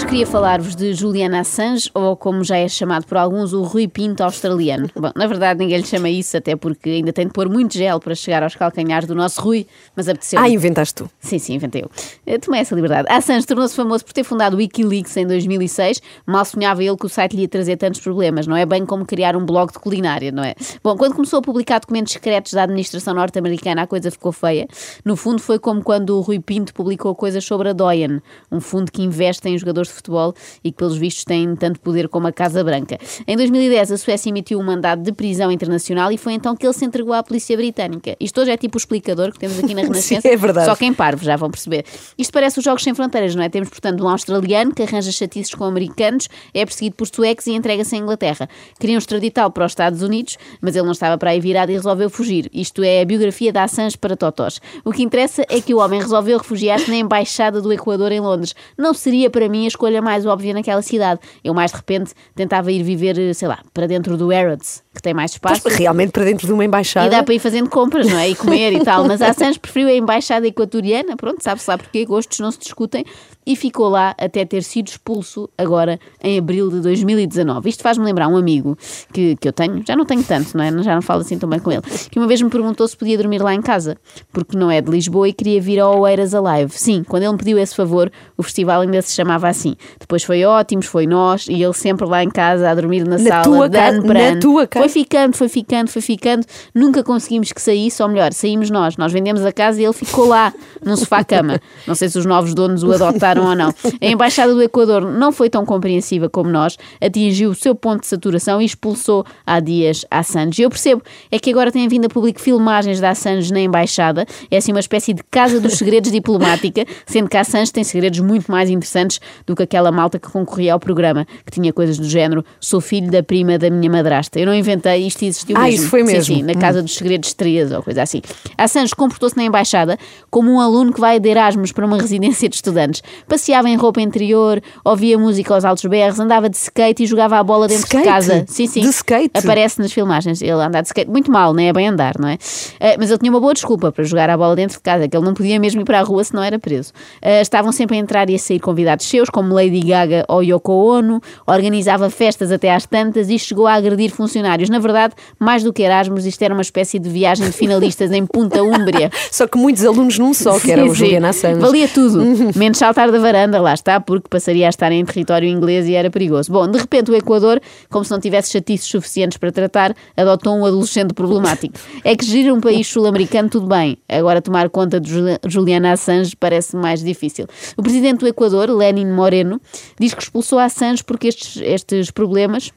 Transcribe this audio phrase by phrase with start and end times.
[0.00, 4.22] queria falar-vos de Julian Assange, ou como já é chamado por alguns, o Rui Pinto
[4.22, 4.88] australiano.
[4.96, 8.00] Bom, na verdade ninguém lhe chama isso, até porque ainda tem de pôr muito gel
[8.00, 10.40] para chegar aos calcanhares do nosso Rui, mas apeteceu.
[10.40, 11.10] Ah, inventaste tu.
[11.20, 11.90] Sim, sim, inventei eu.
[12.26, 13.06] Eh, Tomei essa liberdade.
[13.10, 16.00] Assange tornou-se famoso por ter fundado o Wikileaks em 2006.
[16.26, 18.46] Mal sonhava ele que o site lhe ia trazer tantos problemas.
[18.46, 20.54] Não é bem como criar um blog de culinária, não é?
[20.82, 24.66] Bom, quando começou a publicar documentos secretos da administração norte-americana, a coisa ficou feia.
[25.04, 28.90] No fundo, foi como quando o Rui Pinto publicou coisas sobre a Doyen, um fundo
[28.90, 32.32] que investe em jogadores de futebol e que, pelos vistos, tem tanto poder como a
[32.32, 32.98] Casa Branca.
[33.26, 36.72] Em 2010, a Suécia emitiu um mandado de prisão internacional e foi então que ele
[36.72, 38.16] se entregou à polícia britânica.
[38.20, 40.26] Isto hoje é tipo o explicador que temos aqui na Renascença.
[40.28, 40.66] é verdade.
[40.66, 41.84] Só quem parvo, já vão perceber.
[42.16, 43.48] Isto parece os Jogos Sem Fronteiras, não é?
[43.48, 47.94] Temos, portanto, um australiano que arranja chatices com americanos, é perseguido por suecos e entrega-se
[47.94, 48.48] à Inglaterra.
[48.78, 52.08] Queriam extraditá-lo para os Estados Unidos, mas ele não estava para aí virado e resolveu
[52.10, 52.48] fugir.
[52.52, 54.60] Isto é a biografia da Assange para Totós.
[54.84, 58.54] O que interessa é que o homem resolveu refugiar-se na Embaixada do Equador em Londres.
[58.76, 61.20] Não seria para mim a escolha mais óbvia naquela cidade.
[61.42, 65.14] Eu, mais de repente, tentava ir viver, sei lá, para dentro do Harrods, que tem
[65.14, 65.62] mais espaço.
[65.64, 67.06] Mas realmente para dentro de uma embaixada.
[67.06, 68.28] E dá para ir fazendo compras, não é?
[68.28, 69.04] E comer e tal.
[69.06, 73.04] Mas a Assange preferiu a embaixada equatoriana, pronto, sabe-se lá porque gostos não se discutem,
[73.44, 77.68] e ficou lá até ter sido expulso agora em abril de 2019.
[77.68, 78.76] Isto faz-me lembrar um amigo
[79.12, 80.82] que, que eu tenho, já não tenho tanto, não é?
[80.82, 83.16] Já não falo assim tão bem com ele, que uma vez me perguntou se podia
[83.16, 83.96] dormir lá em casa,
[84.32, 86.72] porque não é de Lisboa e queria vir ao Oeiras Alive.
[86.72, 89.74] Sim, quando ele me pediu esse favor, o festival ainda se chamava assim.
[89.98, 93.28] Depois foi ótimos, foi nós, e ele sempre lá em casa a dormir na, Na
[93.28, 94.40] sala, tua de ano para na ano.
[94.40, 94.81] tua casa?
[94.82, 96.44] Foi ficando, foi ficando, foi ficando.
[96.74, 98.96] Nunca conseguimos que saísse, ou melhor, saímos nós.
[98.96, 100.52] Nós vendemos a casa e ele ficou lá,
[100.84, 101.60] num sofá-cama.
[101.86, 103.68] Não sei se os novos donos o adotaram ou não.
[103.68, 108.08] A Embaixada do Equador não foi tão compreensiva como nós, atingiu o seu ponto de
[108.08, 110.62] saturação e expulsou há dias a Assange.
[110.62, 114.26] Eu percebo, é que agora têm vindo a público filmagens da Assange na Embaixada.
[114.50, 118.18] É assim uma espécie de casa dos segredos diplomática, sendo que a Assange tem segredos
[118.18, 122.08] muito mais interessantes do que aquela malta que concorria ao programa, que tinha coisas do
[122.08, 124.40] género: sou filho da prima da minha madrasta.
[124.40, 125.80] Eu não inventei, isto existiu Ah, mesmo.
[125.80, 126.34] isso foi Sim, mesmo.
[126.36, 128.22] sim, na Casa dos Segredos 13 ou coisa assim.
[128.56, 129.98] A Assange comportou-se na embaixada
[130.30, 133.02] como um aluno que vai de Erasmus para uma residência de estudantes.
[133.28, 137.42] Passeava em roupa interior, ouvia música aos altos berros, andava de skate e jogava a
[137.42, 138.02] bola dentro Skate?
[138.04, 138.44] de casa.
[138.48, 138.80] Sim, sim.
[138.80, 139.30] De skate?
[139.34, 140.40] Aparece nas filmagens.
[140.40, 141.10] Ele anda de skate.
[141.10, 142.38] Muito mal, não é bem andar, não é?
[142.80, 145.16] Eh, mas ele tinha uma boa desculpa para jogar a bola dentro de casa, que
[145.16, 146.92] ele não podia mesmo ir para a rua se não era preso.
[147.20, 150.72] Eh, estavam sempre a entrar e a sair convidados seus, como Lady Gaga ou Yoko
[150.72, 154.61] Ono, organizava festas até às tantas e chegou a agredir funcionários.
[154.68, 158.24] Na verdade, mais do que Erasmus, isto era uma espécie de viagem de finalistas em
[158.26, 159.10] Punta Úmbria.
[159.30, 160.94] Só que muitos alunos num só, que era Sim, o.
[160.94, 161.60] Juliana Assange.
[161.60, 162.22] Valia tudo,
[162.56, 166.10] menos saltar da varanda, lá está, porque passaria a estar em território inglês e era
[166.10, 166.50] perigoso.
[166.52, 170.64] Bom, de repente o Equador, como se não tivesse chatices suficientes para tratar, adotou um
[170.66, 171.74] adolescente problemático.
[172.04, 173.96] É que gerir um país sul-americano, tudo bem.
[174.08, 177.46] Agora tomar conta de Juli- Juliana Assange parece mais difícil.
[177.76, 179.60] O presidente do Equador, Lenin Moreno,
[179.98, 182.70] diz que expulsou a Assange porque estes, estes problemas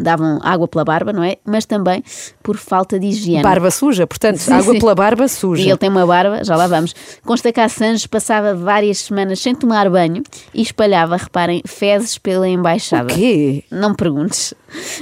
[0.00, 1.36] davam água pela barba, não é?
[1.44, 2.02] Mas também
[2.42, 3.42] por falta de higiene.
[3.42, 4.80] Barba suja, portanto, Sim, água sim.
[4.80, 5.62] pela barba suja.
[5.62, 6.94] E ele tem uma barba, já lá vamos.
[7.24, 10.22] Consta que Assange passava várias semanas sem tomar banho
[10.52, 13.12] e espalhava, reparem, fezes pela embaixada.
[13.12, 13.64] O quê?
[13.70, 14.52] Não me perguntes.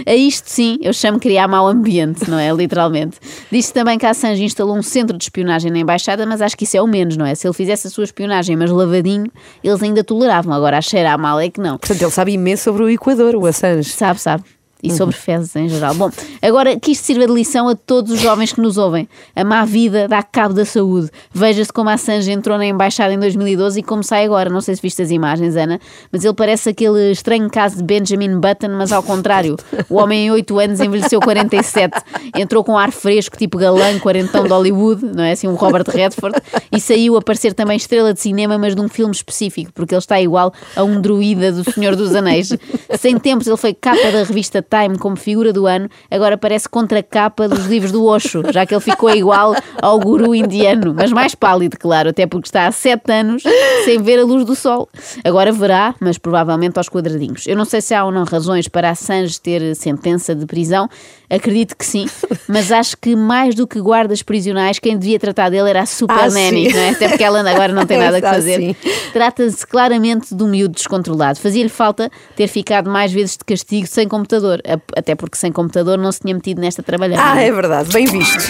[0.06, 2.52] A isto sim, eu chamo criar mau ambiente, não é?
[2.52, 3.18] Literalmente.
[3.50, 6.76] Diz-se também que Assange instalou um centro de espionagem na embaixada, mas acho que isso
[6.76, 7.34] é o menos, não é?
[7.34, 9.30] Se ele fizesse a sua espionagem, mas lavadinho,
[9.64, 10.52] eles ainda toleravam.
[10.52, 11.78] Agora, a cheirar mal é que não.
[11.78, 13.90] Portanto, ele sabe imenso sobre o Equador, o Assange.
[13.90, 14.44] Sabe, sabe.
[14.82, 15.94] E sobre fezes em geral.
[15.94, 16.10] Bom,
[16.40, 19.08] agora que isto sirva de lição a todos os jovens que nos ouvem.
[19.36, 21.08] A má vida dá cabo da saúde.
[21.32, 24.50] Veja-se como a Assange entrou na embaixada em 2012 e como sai agora.
[24.50, 25.78] Não sei se viste as imagens, Ana,
[26.10, 29.56] mas ele parece aquele estranho caso de Benjamin Button, mas ao contrário.
[29.88, 32.00] O homem em 8 anos envelheceu 47.
[32.36, 36.40] Entrou com ar fresco, tipo galã, quarentão de Hollywood, não é assim, um Robert Redford,
[36.72, 40.00] e saiu a parecer também estrela de cinema, mas de um filme específico, porque ele
[40.00, 42.50] está igual a um druida do Senhor dos Anéis.
[42.98, 47.46] Sem tempos ele foi capa da revista Time como figura do ano, agora parece contracapa
[47.46, 51.76] dos livros do Osho, já que ele ficou igual ao guru indiano, mas mais pálido,
[51.78, 53.42] claro, até porque está há sete anos
[53.84, 54.88] sem ver a luz do sol.
[55.22, 57.46] Agora verá, mas provavelmente aos quadradinhos.
[57.46, 60.88] Eu não sei se há ou não razões para Assange ter sentença de prisão,
[61.34, 62.06] acredito que sim,
[62.48, 66.18] mas acho que mais do que guardas prisionais, quem devia tratar dele era a Super
[66.18, 66.90] Ah, Nanny, não é?
[66.90, 68.76] Até porque ela agora não tem nada que Ah, fazer.
[69.12, 71.38] Trata-se claramente de um miúdo descontrolado.
[71.40, 75.98] Fazia-lhe falta ter ficado mais vezes de castigo sem computador, a- até porque sem computador
[75.98, 77.22] não se tinha metido nesta trabalhada.
[77.24, 78.44] Ah, é verdade, bem visto.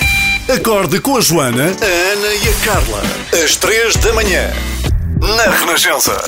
[0.53, 3.01] Acorde com a Joana, a Ana e a Carla.
[3.45, 4.51] Às três da manhã.
[5.21, 6.21] Na Renascença.